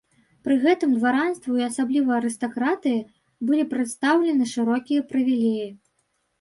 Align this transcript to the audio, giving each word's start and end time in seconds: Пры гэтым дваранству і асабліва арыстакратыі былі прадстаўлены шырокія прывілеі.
Пры 0.45 0.55
гэтым 0.61 0.95
дваранству 0.99 1.57
і 1.59 1.65
асабліва 1.71 2.17
арыстакратыі 2.23 2.99
былі 3.51 3.69
прадстаўлены 3.77 4.51
шырокія 4.57 5.01
прывілеі. 5.15 5.73